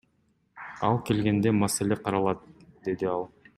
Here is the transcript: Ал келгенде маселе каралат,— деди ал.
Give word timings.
Ал 0.87 0.95
келгенде 1.09 1.49
маселе 1.59 1.95
каралат,— 2.07 2.39
деди 2.89 3.05
ал. 3.15 3.23